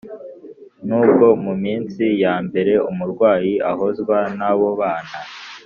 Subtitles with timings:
[0.87, 5.17] nubwo mu minsi ya mbere, umurwayi ahozwa n’abo babana